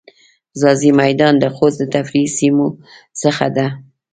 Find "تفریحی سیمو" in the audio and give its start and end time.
1.95-2.67